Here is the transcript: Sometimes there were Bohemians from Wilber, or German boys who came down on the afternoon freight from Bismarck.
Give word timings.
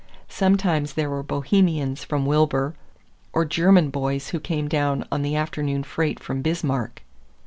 Sometimes 0.29 0.93
there 0.93 1.11
were 1.11 1.21
Bohemians 1.21 2.03
from 2.03 2.25
Wilber, 2.25 2.73
or 3.33 3.45
German 3.45 3.91
boys 3.91 4.29
who 4.29 4.39
came 4.39 4.67
down 4.67 5.05
on 5.11 5.21
the 5.21 5.35
afternoon 5.35 5.83
freight 5.83 6.19
from 6.19 6.41
Bismarck. 6.41 7.03